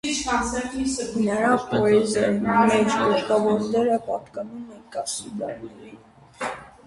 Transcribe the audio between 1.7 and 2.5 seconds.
պոեզիայի